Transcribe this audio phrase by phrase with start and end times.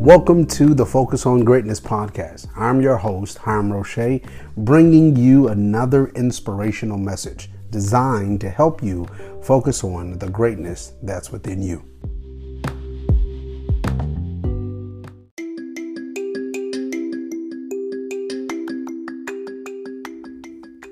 [0.00, 2.46] Welcome to the Focus on Greatness podcast.
[2.56, 4.20] I'm your host, Hiram Roche,
[4.56, 9.08] bringing you another inspirational message designed to help you
[9.42, 11.84] focus on the greatness that's within you.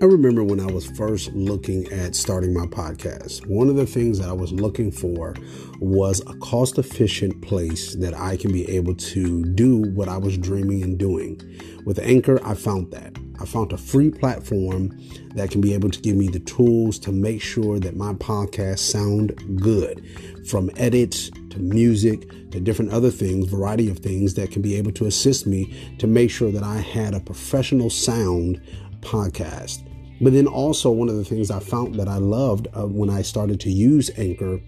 [0.07, 4.21] I remember when I was first looking at starting my podcast, one of the things
[4.21, 5.34] that I was looking for
[5.80, 10.39] was a cost efficient place that I can be able to do what I was
[10.39, 11.40] dreaming and doing.
[11.85, 13.16] With Anchor, I found that.
[13.40, 14.96] I found a free platform
[15.35, 18.79] that can be able to give me the tools to make sure that my podcast
[18.79, 20.07] sound good
[20.49, 24.93] from edits to music to different other things, variety of things that can be able
[24.93, 28.63] to assist me to make sure that I had a professional sound
[29.00, 29.86] podcast.
[30.20, 33.22] But then also, one of the things I found that I loved uh, when I
[33.22, 34.61] started to use Anchor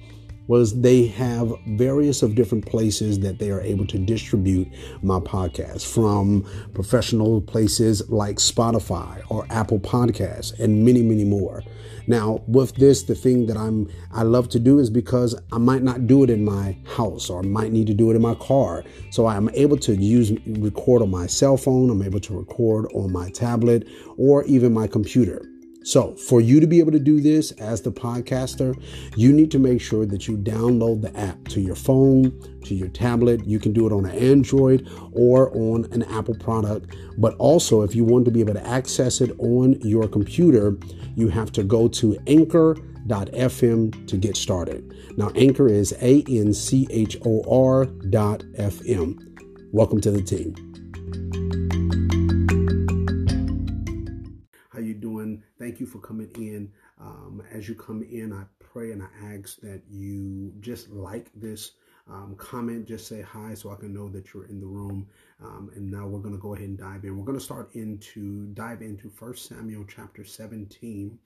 [0.49, 4.67] was they have various of different places that they are able to distribute
[5.03, 11.63] my podcast from professional places like Spotify or Apple Podcasts and many, many more.
[12.07, 15.83] Now, with this, the thing that I'm I love to do is because I might
[15.83, 18.35] not do it in my house or I might need to do it in my
[18.37, 18.83] car.
[19.11, 23.13] So I'm able to use record on my cell phone, I'm able to record on
[23.13, 23.87] my tablet
[24.17, 25.45] or even my computer.
[25.85, 28.79] So, for you to be able to do this as the podcaster,
[29.17, 32.33] you need to make sure that you download the app to your phone,
[32.65, 33.47] to your tablet.
[33.47, 36.95] You can do it on an Android or on an Apple product.
[37.17, 40.77] But also, if you want to be able to access it on your computer,
[41.17, 44.95] you have to go to anchor.fm to get started.
[45.17, 49.17] Now, Anchor is A N C H O R dot FM.
[49.73, 51.68] Welcome to the team.
[55.59, 56.71] Thank you for coming in.
[57.01, 61.73] Um, as you come in, I pray and I ask that you just like this
[62.09, 65.07] um, comment, just say hi so I can know that you're in the room.
[65.43, 67.17] Um, and now we're going to go ahead and dive in.
[67.19, 71.19] We're going to start into dive into First Samuel chapter 17.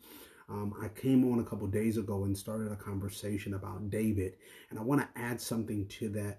[0.48, 4.34] Um, I came on a couple days ago and started a conversation about David,
[4.70, 6.38] and I want to add something to that.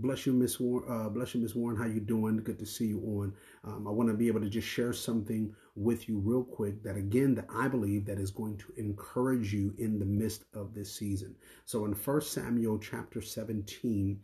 [0.00, 0.86] Bless you, Miss Warren.
[0.88, 1.76] Uh, bless you, Miss Warren.
[1.76, 2.36] How you doing?
[2.36, 3.34] Good to see you on.
[3.64, 6.96] Um, I want to be able to just share something with you real quick that
[6.96, 10.94] again that I believe that is going to encourage you in the midst of this
[10.94, 11.34] season.
[11.64, 14.20] So in First Samuel chapter 17,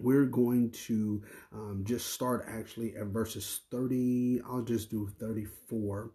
[0.00, 1.22] we're going to
[1.52, 4.40] um, just start actually at verses 30.
[4.44, 6.10] I'll just do 34.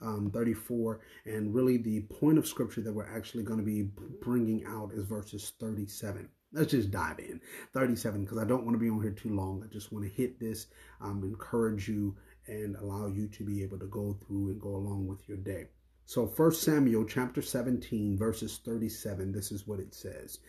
[0.00, 3.88] Um, 34 and really the point of scripture that we're actually going to be
[4.20, 7.40] bringing out is verses 37 let's just dive in
[7.72, 10.10] 37 because i don't want to be on here too long i just want to
[10.10, 10.68] hit this
[11.00, 12.16] um, encourage you
[12.46, 15.66] and allow you to be able to go through and go along with your day.
[16.06, 20.40] So First Samuel chapter 17 verses 37 this is what it says.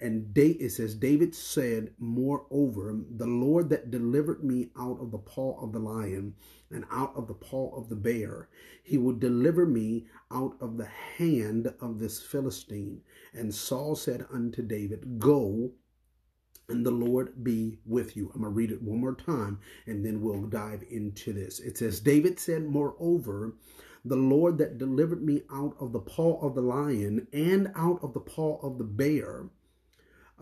[0.00, 5.58] And it says David said moreover the Lord that delivered me out of the paw
[5.62, 6.34] of the lion
[6.70, 8.48] and out of the paw of the bear
[8.82, 13.00] he will deliver me out of the hand of this Philistine.
[13.32, 15.70] And Saul said unto David go
[16.68, 18.30] and the Lord be with you.
[18.34, 21.60] I'm going to read it one more time and then we'll dive into this.
[21.60, 23.54] It says, David said, Moreover,
[24.04, 28.12] the Lord that delivered me out of the paw of the lion and out of
[28.12, 29.46] the paw of the bear,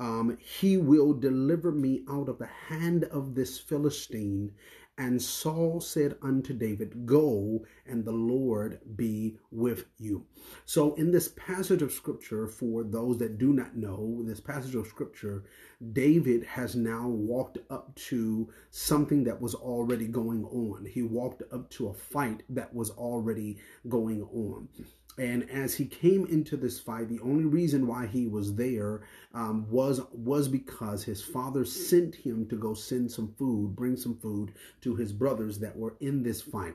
[0.03, 4.51] um, he will deliver me out of the hand of this Philistine,
[4.99, 10.27] and Saul said unto David, Go, and the Lord be with you.
[10.67, 14.89] So, in this passage of scripture, for those that do not know, this passage of
[14.89, 15.45] scripture,
[15.93, 20.85] David has now walked up to something that was already going on.
[20.85, 23.59] He walked up to a fight that was already
[23.89, 24.69] going on.
[25.19, 29.03] And as he came into this fight, the only reason why he was there
[29.35, 34.17] um, was was because his father sent him to go send some food, bring some
[34.17, 36.75] food to his brothers that were in this fight.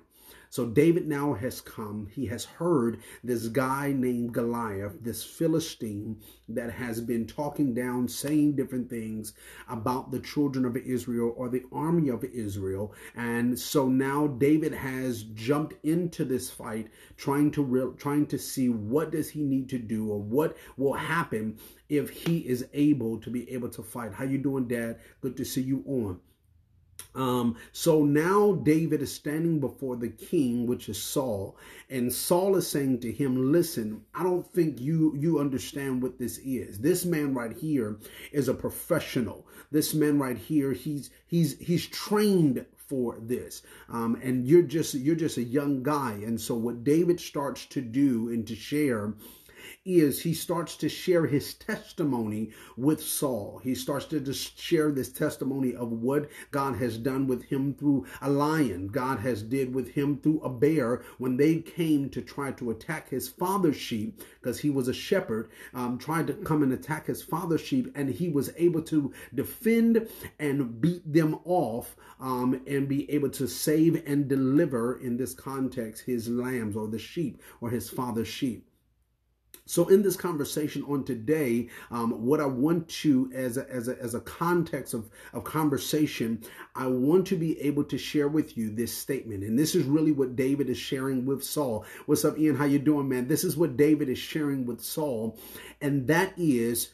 [0.50, 2.08] So David now has come.
[2.12, 6.18] He has heard this guy named Goliath, this Philistine
[6.50, 9.34] that has been talking down, saying different things
[9.68, 12.94] about the children of Israel or the army of Israel.
[13.16, 19.12] And so now David has jumped into this fight, trying to trying to see what
[19.12, 21.58] does he need to do or what will happen
[21.90, 24.14] if he is able to be able to fight.
[24.14, 25.00] How you doing, Dad?
[25.22, 26.20] Good to see you on.
[27.16, 31.58] Um, so now David is standing before the king, which is Saul,
[31.90, 36.38] and Saul is saying to him, "Listen, I don't think you you understand what this
[36.40, 36.80] is.
[36.80, 37.98] This man right here
[38.32, 39.48] is a professional.
[39.72, 45.16] This man right here, he's he's he's trained for this um, and you're just you're
[45.16, 49.14] just a young guy and so what david starts to do and to share
[49.86, 53.60] is he starts to share his testimony with Saul.
[53.64, 58.30] He starts to share this testimony of what God has done with him through a
[58.30, 58.88] lion.
[58.88, 63.10] God has did with him through a bear when they came to try to attack
[63.10, 67.22] his father's sheep because he was a shepherd, um, tried to come and attack his
[67.22, 70.08] father's sheep, and he was able to defend
[70.40, 76.04] and beat them off um, and be able to save and deliver in this context
[76.04, 78.67] his lambs or the sheep or his father's sheep.
[79.68, 84.02] So, in this conversation on today, um, what I want to, as a, as a,
[84.02, 86.42] as a context of, of conversation,
[86.74, 89.44] I want to be able to share with you this statement.
[89.44, 91.86] And this is really what David is sharing with Saul.
[92.06, 92.56] What's up, Ian?
[92.56, 93.28] How you doing, man?
[93.28, 95.38] This is what David is sharing with Saul.
[95.82, 96.92] And that is,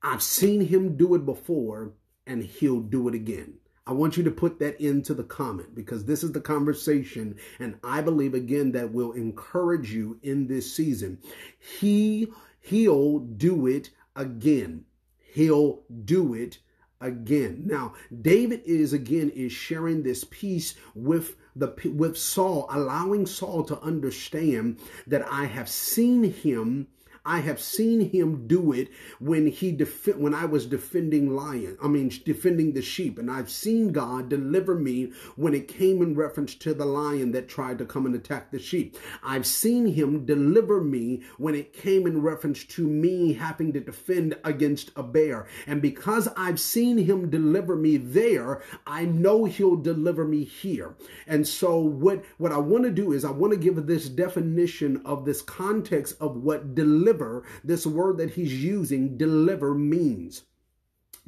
[0.00, 1.92] I've seen him do it before,
[2.24, 3.54] and he'll do it again.
[3.86, 7.36] I want you to put that into the comment because this is the conversation.
[7.60, 11.18] And I believe again that will encourage you in this season.
[11.58, 12.28] He,
[12.60, 14.84] he'll do it again.
[15.18, 16.58] He'll do it
[17.00, 17.62] again.
[17.66, 23.80] Now, David is again is sharing this piece with the with Saul, allowing Saul to
[23.80, 26.88] understand that I have seen him
[27.26, 28.88] I have seen him do it
[29.18, 31.76] when he def- when I was defending lion.
[31.82, 36.14] I mean defending the sheep, and I've seen God deliver me when it came in
[36.14, 38.96] reference to the lion that tried to come and attack the sheep.
[39.24, 44.38] I've seen him deliver me when it came in reference to me having to defend
[44.44, 45.48] against a bear.
[45.66, 50.94] And because I've seen him deliver me there, I know he'll deliver me here.
[51.26, 55.02] And so what what I want to do is I want to give this definition
[55.04, 60.42] of this context of what deliver deliver, this word that he's using, deliver, means.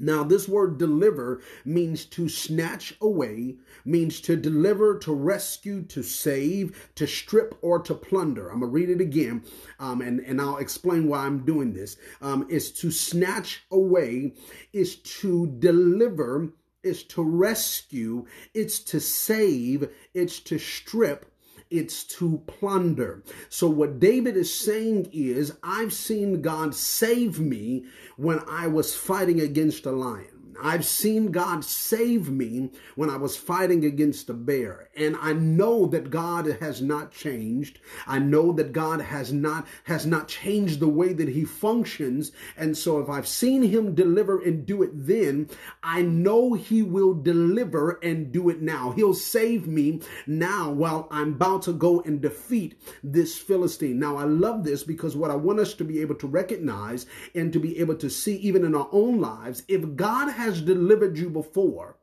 [0.00, 6.90] Now, this word deliver means to snatch away, means to deliver, to rescue, to save,
[6.94, 8.48] to strip, or to plunder.
[8.48, 9.42] I'm going to read it again,
[9.80, 11.96] um, and, and I'll explain why I'm doing this.
[12.22, 14.34] Um, is to snatch away,
[14.72, 16.52] is to deliver,
[16.84, 21.26] is to rescue, it's to save, it's to strip,
[21.70, 23.22] it's to plunder.
[23.48, 27.84] So, what David is saying is, I've seen God save me
[28.16, 30.37] when I was fighting against a lion.
[30.62, 34.88] I've seen God save me when I was fighting against a bear.
[34.96, 37.80] And I know that God has not changed.
[38.06, 42.32] I know that God has not has not changed the way that he functions.
[42.56, 45.48] And so if I've seen him deliver and do it then,
[45.82, 48.92] I know he will deliver and do it now.
[48.92, 53.98] He'll save me now while I'm about to go and defeat this Philistine.
[53.98, 57.52] Now I love this because what I want us to be able to recognize and
[57.52, 61.18] to be able to see even in our own lives, if God has has delivered
[61.18, 61.98] you before,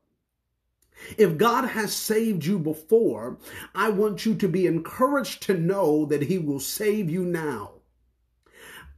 [1.18, 3.38] if God has saved you before,
[3.74, 7.71] I want you to be encouraged to know that He will save you now.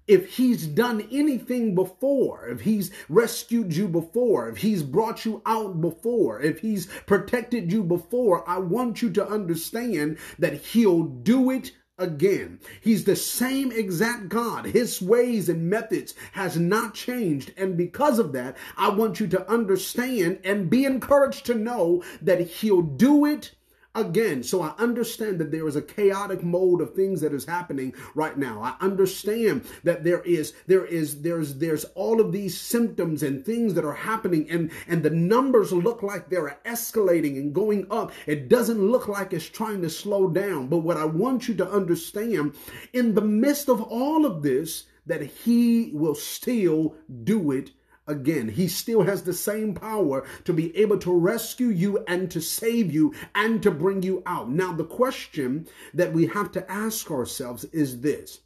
[0.05, 5.81] If He's done anything before, if He's rescued you before, if He's brought you out
[5.81, 11.71] before, if He's protected you before, I want you to understand that He'll do it
[11.97, 12.59] again.
[12.81, 14.65] He's the same exact God.
[14.65, 17.53] His ways and methods has not changed.
[17.57, 22.41] And because of that, I want you to understand and be encouraged to know that
[22.41, 23.51] he'll do it
[23.97, 24.44] again.
[24.44, 28.38] So I understand that there is a chaotic mode of things that is happening right
[28.38, 28.61] now.
[28.61, 33.73] I understand that there is there is there's there's all of these symptoms and things
[33.73, 38.11] that are happening and and the numbers look like they're escalating and going up.
[38.27, 40.68] It doesn't look like it's trying to slow down.
[40.68, 42.56] But what I want you to understand
[42.94, 47.71] in the midst of all of this that he will still do it
[48.07, 48.49] again.
[48.49, 52.92] He still has the same power to be able to rescue you and to save
[52.92, 54.49] you and to bring you out.
[54.49, 58.40] Now, the question that we have to ask ourselves is this.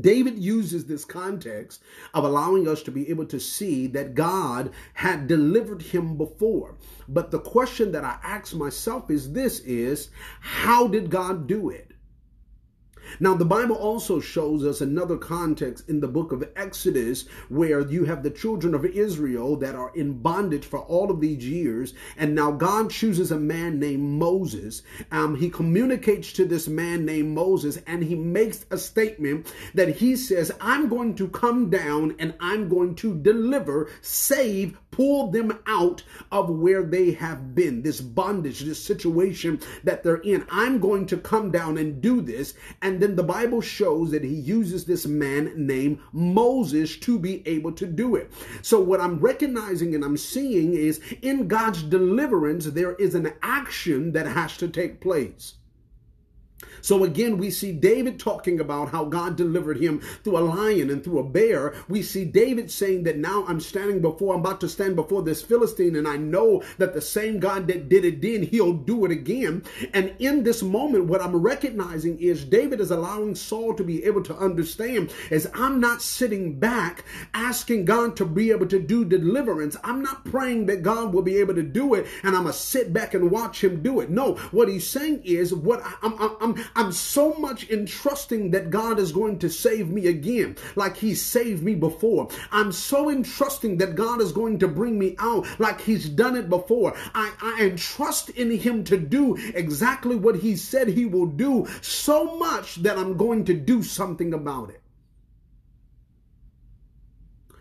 [0.00, 1.82] David uses this context
[2.12, 6.76] of allowing us to be able to see that God had delivered him before.
[7.08, 10.10] But the question that I ask myself is this is
[10.40, 11.92] how did God do it?
[13.20, 18.04] Now, the Bible also shows us another context in the book of Exodus where you
[18.04, 21.94] have the children of Israel that are in bondage for all of these years.
[22.16, 24.82] And now God chooses a man named Moses.
[25.10, 30.16] Um, he communicates to this man named Moses and he makes a statement that he
[30.16, 36.02] says, I'm going to come down and I'm going to deliver, save, pull them out
[36.32, 40.46] of where they have been, this bondage, this situation that they're in.
[40.50, 42.54] I'm going to come down and do this.
[42.82, 47.46] And and then the Bible shows that he uses this man named Moses to be
[47.46, 48.32] able to do it.
[48.60, 54.10] So, what I'm recognizing and I'm seeing is in God's deliverance, there is an action
[54.14, 55.54] that has to take place.
[56.80, 61.02] So again, we see David talking about how God delivered him through a lion and
[61.02, 61.74] through a bear.
[61.88, 65.42] We see David saying that now I'm standing before, I'm about to stand before this
[65.42, 69.10] Philistine, and I know that the same God that did it then, he'll do it
[69.10, 69.62] again.
[69.92, 74.22] And in this moment, what I'm recognizing is David is allowing Saul to be able
[74.24, 79.76] to understand is I'm not sitting back asking God to be able to do deliverance.
[79.84, 82.58] I'm not praying that God will be able to do it and I'm going to
[82.58, 84.10] sit back and watch him do it.
[84.10, 88.70] No, what he's saying is what I'm, I'm, I'm I'm so much in trusting that
[88.70, 92.28] God is going to save me again, like He saved me before.
[92.50, 96.36] I'm so in trusting that God is going to bring me out like He's done
[96.36, 96.94] it before.
[97.14, 101.66] I, I am trust in Him to do exactly what He said He will do
[101.82, 104.80] so much that I'm going to do something about it.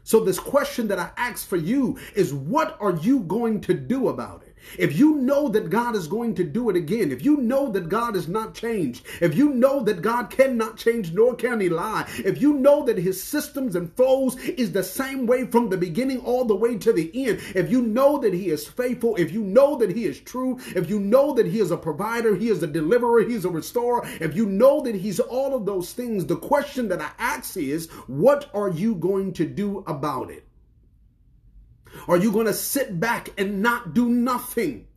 [0.03, 4.07] So, this question that I ask for you is what are you going to do
[4.07, 4.46] about it?
[4.77, 7.89] If you know that God is going to do it again, if you know that
[7.89, 12.05] God is not changed, if you know that God cannot change nor can he lie,
[12.17, 16.19] if you know that his systems and flows is the same way from the beginning
[16.19, 19.41] all the way to the end, if you know that he is faithful, if you
[19.43, 22.63] know that he is true, if you know that he is a provider, he is
[22.63, 26.25] a deliverer, he is a restorer, if you know that he's all of those things,
[26.25, 30.46] the question that I ask is, what are you going to do about it?
[32.07, 34.87] Are you going to sit back and not do nothing?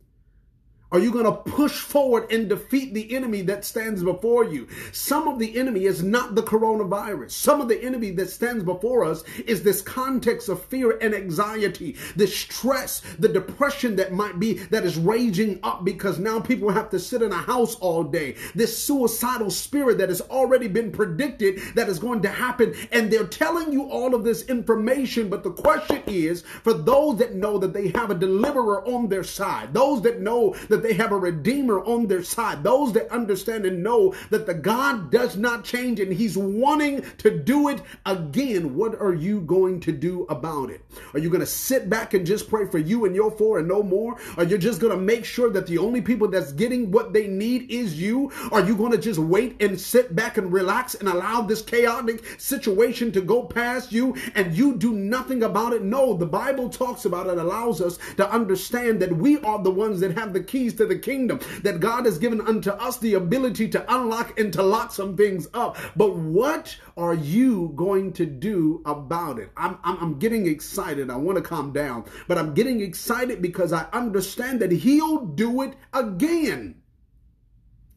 [0.93, 4.67] Are you going to push forward and defeat the enemy that stands before you?
[4.91, 7.31] Some of the enemy is not the coronavirus.
[7.31, 11.95] Some of the enemy that stands before us is this context of fear and anxiety,
[12.17, 16.89] the stress, the depression that might be that is raging up because now people have
[16.89, 18.35] to sit in a house all day.
[18.53, 22.75] This suicidal spirit that has already been predicted that is going to happen.
[22.91, 25.29] And they're telling you all of this information.
[25.29, 29.23] But the question is for those that know that they have a deliverer on their
[29.23, 32.63] side, those that know that that they have a redeemer on their side.
[32.63, 37.37] Those that understand and know that the God does not change and he's wanting to
[37.37, 38.75] do it again.
[38.75, 40.83] What are you going to do about it?
[41.13, 43.67] Are you going to sit back and just pray for you and your four and
[43.67, 44.17] no more?
[44.37, 47.27] Are you just going to make sure that the only people that's getting what they
[47.27, 48.31] need is you?
[48.51, 52.23] Are you going to just wait and sit back and relax and allow this chaotic
[52.39, 55.83] situation to go past you and you do nothing about it?
[55.83, 59.99] No, the Bible talks about it, allows us to understand that we are the ones
[59.99, 63.15] that have the keys keys to the kingdom, that God has given unto us the
[63.15, 65.77] ability to unlock and to lock some things up.
[65.95, 69.51] But what are you going to do about it?
[69.57, 71.09] I'm, I'm, I'm getting excited.
[71.09, 75.61] I want to calm down, but I'm getting excited because I understand that He'll do
[75.61, 76.75] it again.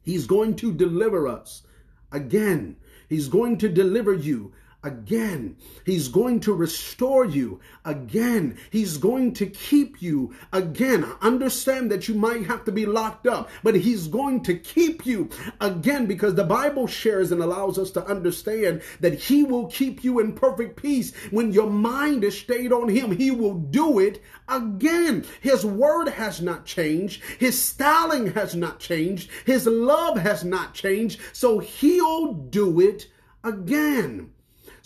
[0.02, 1.62] He's going to deliver us
[2.12, 2.76] again.
[3.09, 4.52] He's going to deliver you
[4.85, 5.57] again.
[5.85, 8.59] He's going to restore you again.
[8.71, 11.05] He's going to keep you again.
[11.23, 15.31] Understand that you might have to be locked up, but He's going to keep you
[15.61, 20.21] again because the Bible shares and allows us to understand that He will keep you
[20.21, 23.17] in perfect peace when your mind is stayed on Him.
[23.17, 25.25] He will do it again.
[25.41, 27.23] His word has not changed.
[27.38, 29.31] His styling has not changed.
[29.47, 31.21] His love has not changed.
[31.33, 33.09] So He'll do it
[33.43, 34.34] again.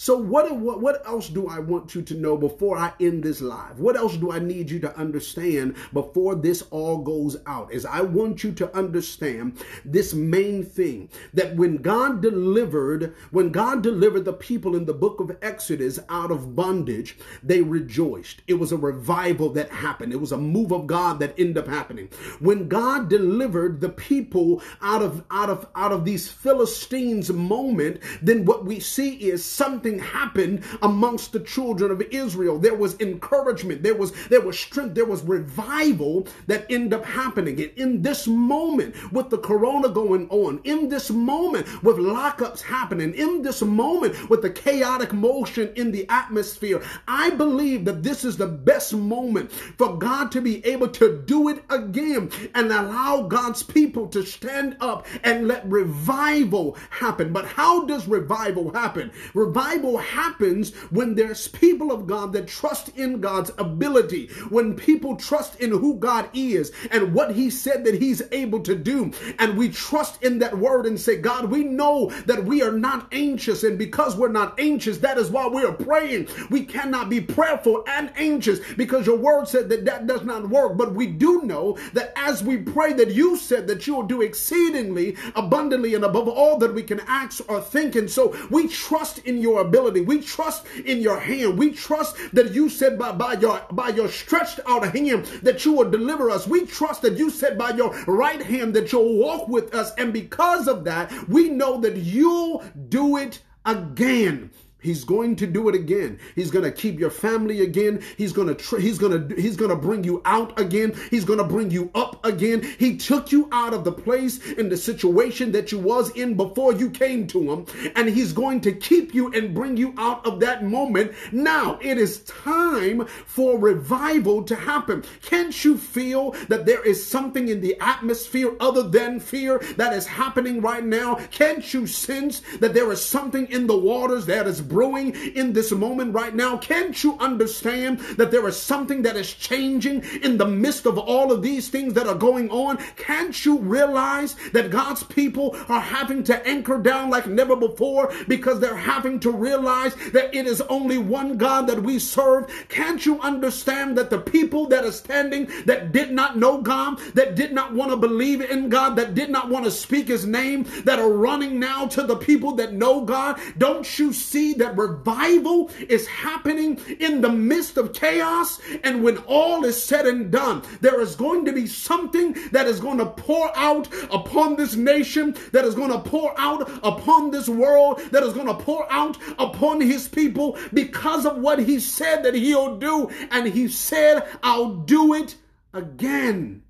[0.00, 3.40] So what, what, what else do I want you to know before I end this
[3.40, 3.80] live?
[3.80, 7.72] What else do I need you to understand before this all goes out?
[7.72, 13.82] Is I want you to understand this main thing that when God delivered, when God
[13.82, 18.42] delivered the people in the book of Exodus out of bondage, they rejoiced.
[18.46, 20.12] It was a revival that happened.
[20.12, 22.08] It was a move of God that ended up happening.
[22.38, 28.44] When God delivered the people out of out of out of these Philistines moment, then
[28.44, 32.58] what we see is something something happened amongst the children of Israel.
[32.58, 37.60] There was encouragement, there was there was strength, there was revival that ended up happening.
[37.60, 43.14] And in this moment, with the corona going on, in this moment with lockups happening,
[43.14, 48.36] in this moment with the chaotic motion in the atmosphere, I believe that this is
[48.36, 53.62] the best moment for God to be able to do it again and allow God's
[53.62, 57.32] people to stand up and let revival happen.
[57.32, 59.10] But how does revival happen?
[59.34, 65.16] Revival revival happens when there's people of God that trust in God's ability, when people
[65.16, 69.12] trust in who God is and what He said that He's able to do.
[69.38, 73.08] And we trust in that word and say, God, we know that we are not
[73.12, 73.62] anxious.
[73.62, 76.28] And because we're not anxious, that is why we are praying.
[76.50, 80.76] We cannot be prayerful and anxious because your word said that that does not work.
[80.76, 84.22] But we do know that as we pray, that you said that you will do
[84.22, 87.94] exceedingly abundantly and above all that we can ask or think.
[87.94, 90.00] And so we trust in your ability.
[90.00, 91.58] We trust in your hand.
[91.58, 95.72] We trust that you said by, by your by your stretched out hand that you
[95.72, 96.46] will deliver us.
[96.46, 99.92] We trust that you said by your right hand that you'll walk with us.
[99.98, 104.50] And because of that, we know that you'll do it again.
[104.80, 106.20] He's going to do it again.
[106.36, 108.02] He's going to keep your family again.
[108.16, 110.94] He's going to he's going to he's going to bring you out again.
[111.10, 112.62] He's going to bring you up again.
[112.78, 116.72] He took you out of the place and the situation that you was in before
[116.74, 117.66] you came to him,
[117.96, 121.12] and he's going to keep you and bring you out of that moment.
[121.32, 125.04] Now, it is time for revival to happen.
[125.22, 130.06] Can't you feel that there is something in the atmosphere other than fear that is
[130.06, 131.16] happening right now?
[131.30, 135.72] Can't you sense that there is something in the waters that is brewing in this
[135.72, 136.56] moment right now?
[136.58, 141.32] Can't you understand that there is something that is changing in the midst of all
[141.32, 142.78] of these things that are going on?
[142.96, 148.60] Can't you realize that God's people are having to anchor down like never before because
[148.60, 152.50] they're having to realize that it is only one God that we serve?
[152.68, 157.34] Can't you understand that the people that are standing that did not know God, that
[157.34, 160.66] did not want to believe in God, that did not want to speak his name,
[160.84, 165.70] that are running now to the people that know God, don't you see that revival
[165.88, 168.60] is happening in the midst of chaos.
[168.84, 172.80] And when all is said and done, there is going to be something that is
[172.80, 177.48] going to pour out upon this nation, that is going to pour out upon this
[177.48, 182.22] world, that is going to pour out upon his people because of what he said
[182.22, 183.10] that he'll do.
[183.30, 185.36] And he said, I'll do it
[185.72, 186.62] again.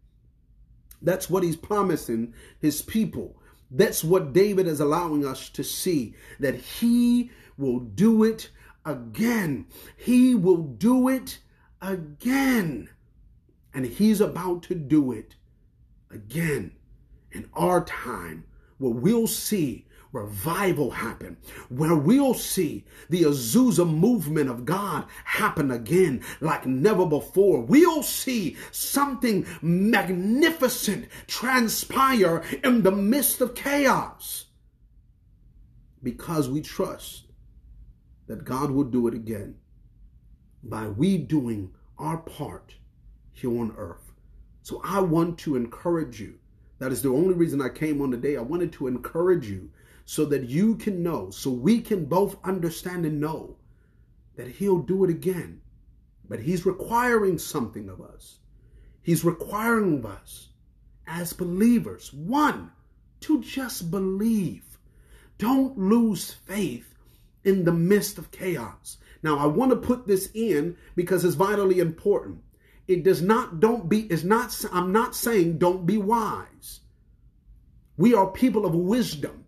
[1.00, 3.36] That's what he's promising his people.
[3.70, 8.50] That's what David is allowing us to see that he will do it
[8.84, 9.66] again.
[9.96, 11.40] He will do it
[11.82, 12.88] again.
[13.74, 15.34] And he's about to do it
[16.10, 16.72] again
[17.32, 18.44] in our time
[18.78, 21.36] where we'll see revival happen,
[21.68, 27.60] where we'll see the Azusa movement of God happen again like never before.
[27.60, 34.46] We'll see something magnificent transpire in the midst of chaos
[36.02, 37.27] because we trust
[38.28, 39.56] that God will do it again
[40.62, 42.74] by we doing our part
[43.32, 44.12] here on earth.
[44.62, 46.38] So I want to encourage you.
[46.78, 48.36] That is the only reason I came on today.
[48.36, 49.70] I wanted to encourage you
[50.04, 53.56] so that you can know, so we can both understand and know
[54.36, 55.60] that He'll do it again.
[56.28, 58.38] But He's requiring something of us.
[59.02, 60.48] He's requiring of us
[61.06, 62.70] as believers, one,
[63.20, 64.78] to just believe.
[65.38, 66.94] Don't lose faith
[67.44, 68.98] in the midst of chaos.
[69.22, 72.42] Now, I want to put this in because it's vitally important.
[72.86, 76.80] It does not, don't be, is not, I'm not saying don't be wise.
[77.96, 79.44] We are people of wisdom.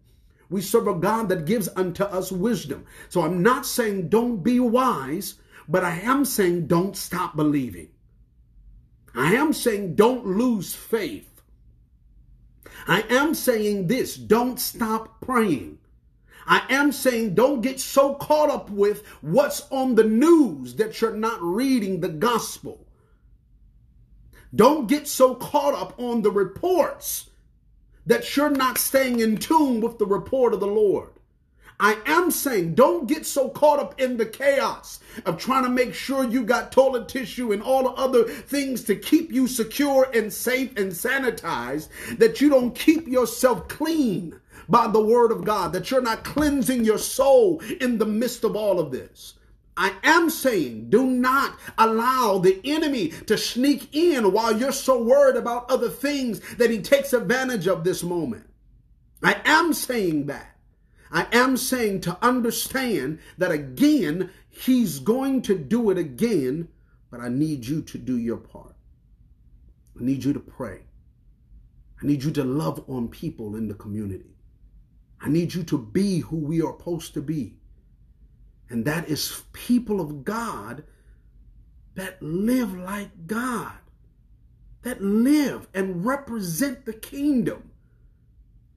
[0.50, 2.84] We serve a God that gives unto us wisdom.
[3.08, 5.36] So I'm not saying don't be wise,
[5.68, 7.90] but I am saying don't stop believing.
[9.14, 11.42] I am saying don't lose faith.
[12.86, 15.78] I am saying this don't stop praying.
[16.50, 21.14] I am saying don't get so caught up with what's on the news that you're
[21.14, 22.84] not reading the gospel.
[24.52, 27.30] Don't get so caught up on the reports
[28.04, 31.10] that you're not staying in tune with the report of the Lord.
[31.78, 35.94] I am saying don't get so caught up in the chaos of trying to make
[35.94, 40.32] sure you got toilet tissue and all the other things to keep you secure and
[40.32, 44.39] safe and sanitized that you don't keep yourself clean
[44.70, 48.56] by the word of God, that you're not cleansing your soul in the midst of
[48.56, 49.34] all of this.
[49.76, 55.36] I am saying do not allow the enemy to sneak in while you're so worried
[55.36, 58.46] about other things that he takes advantage of this moment.
[59.22, 60.56] I am saying that.
[61.10, 66.68] I am saying to understand that again, he's going to do it again,
[67.10, 68.76] but I need you to do your part.
[69.98, 70.80] I need you to pray.
[72.02, 74.36] I need you to love on people in the community.
[75.20, 77.56] I need you to be who we are supposed to be.
[78.68, 80.84] And that is people of God
[81.94, 83.72] that live like God,
[84.82, 87.70] that live and represent the kingdom.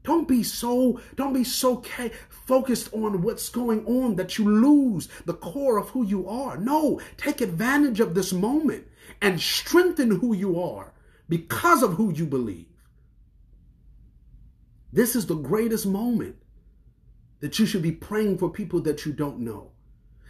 [0.04, 1.82] Don't be so don't be so
[2.30, 6.58] focused on what's going on that you lose the core of who you are.
[6.58, 8.86] No, take advantage of this moment
[9.22, 10.92] and strengthen who you are
[11.30, 12.73] because of who you believe.
[14.94, 16.36] This is the greatest moment
[17.40, 19.72] that you should be praying for people that you don't know.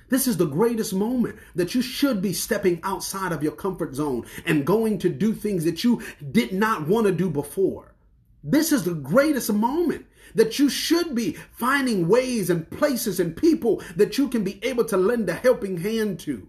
[0.07, 4.25] This is the greatest moment that you should be stepping outside of your comfort zone
[4.45, 7.93] and going to do things that you did not want to do before.
[8.41, 13.81] This is the greatest moment that you should be finding ways and places and people
[13.97, 16.47] that you can be able to lend a helping hand to.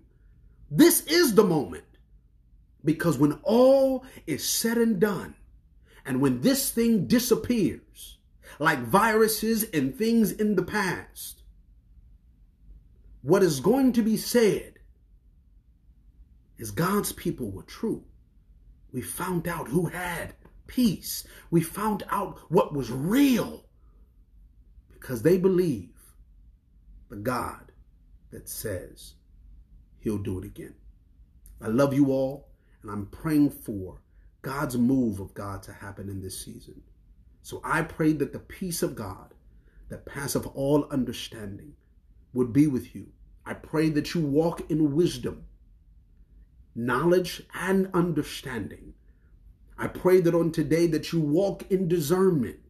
[0.71, 1.85] This is the moment.
[2.85, 5.35] Because when all is said and done,
[6.05, 8.19] and when this thing disappears,
[8.59, 11.43] like viruses and things in the past,
[13.23, 14.75] what is going to be said
[16.59, 18.05] is God's people were true.
[18.93, 20.35] We found out who had
[20.67, 21.27] peace.
[21.51, 23.65] We found out what was real
[24.93, 25.91] because they believe
[27.09, 27.73] the God
[28.31, 29.15] that says
[30.01, 30.75] he'll do it again.
[31.61, 32.49] I love you all,
[32.83, 34.01] and I'm praying for
[34.45, 36.83] God's move of God to happen in this season.
[37.43, 39.33] So I pray that the peace of God
[39.89, 41.73] that passeth all understanding
[42.35, 43.07] would be with you.
[43.47, 45.45] I pray that you walk in wisdom,
[46.75, 48.95] knowledge, and understanding.
[49.79, 52.64] I pray that on today that you walk in discernment.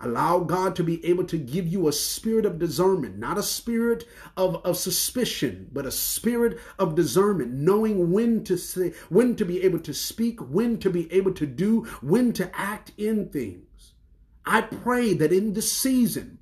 [0.00, 4.04] Allow God to be able to give you a spirit of discernment, not a spirit
[4.36, 9.62] of, of suspicion, but a spirit of discernment, knowing when to say, when to be
[9.62, 13.94] able to speak, when to be able to do, when to act in things.
[14.46, 16.38] I pray that in this season,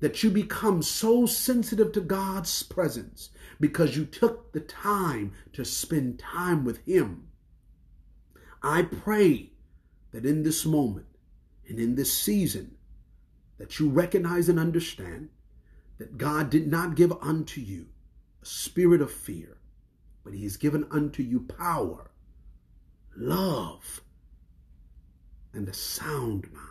[0.00, 6.18] that you become so sensitive to God's presence because you took the time to spend
[6.18, 7.28] time with Him.
[8.62, 9.52] I pray
[10.10, 11.06] that in this moment
[11.68, 12.76] and in this season,
[13.62, 15.28] that you recognize and understand
[15.98, 17.86] that God did not give unto you
[18.42, 19.56] a spirit of fear,
[20.24, 22.10] but He has given unto you power,
[23.16, 24.00] love,
[25.52, 26.66] and a sound mind.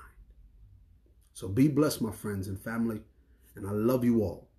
[1.31, 2.99] So be blessed, my friends and family,
[3.55, 4.49] and I love you all.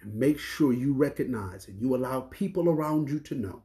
[0.00, 3.64] And make sure you recognize and you allow people around you to know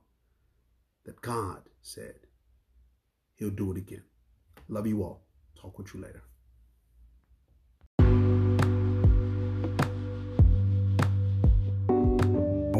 [1.05, 2.15] that God said
[3.35, 4.03] He'll do it again.
[4.67, 5.21] Love you all.
[5.55, 6.23] Talk with you later.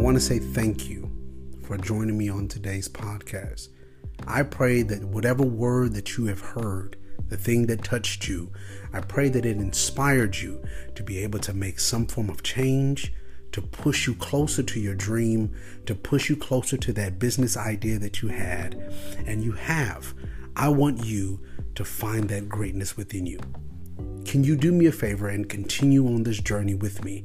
[0.02, 1.08] Want to say thank you
[1.62, 3.68] for joining me on today's podcast.
[4.26, 6.98] I pray that whatever word that you have heard,
[7.30, 8.52] the thing that touched you,
[8.92, 10.64] I pray that it inspired you
[10.96, 13.14] to be able to make some form of change,
[13.52, 18.00] to push you closer to your dream, to push you closer to that business idea
[18.00, 18.74] that you had
[19.28, 20.16] and you have.
[20.56, 21.42] I want you
[21.76, 23.40] to find that greatness within you.
[24.26, 27.24] Can you do me a favor and continue on this journey with me?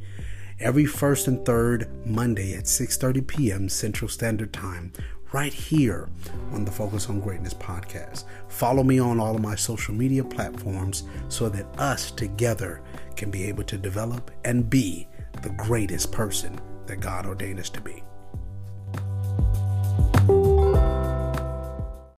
[0.61, 3.69] Every first and third Monday at 6:30 p.m.
[3.69, 4.93] Central Standard Time
[5.33, 6.09] right here
[6.53, 8.25] on the Focus on Greatness podcast.
[8.49, 12.81] Follow me on all of my social media platforms so that us together
[13.17, 15.09] can be able to develop and be
[15.43, 18.03] the greatest person that God ordained us to be.